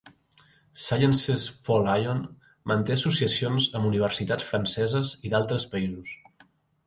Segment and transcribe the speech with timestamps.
[0.83, 2.23] Sciences Po Lyon
[2.71, 6.17] manté associacions amb universitats franceses i d'altres països.